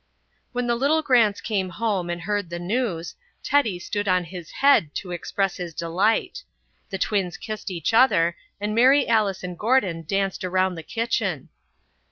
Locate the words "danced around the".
10.03-10.81